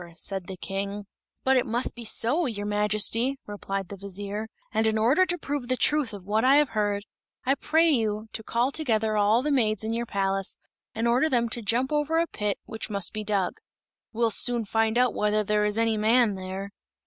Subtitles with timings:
[0.15, 1.05] said the King.
[1.43, 5.67] "But it must be so, your Majesty," replied the vizier; "and in order to prove
[5.67, 7.05] the truth of what I have heard,
[7.45, 10.57] I pray you to call together all the maids in your palace
[10.95, 13.57] and order them to jump over a pit, which must be dug.
[14.11, 16.71] We'll soon find out whether there is any man there."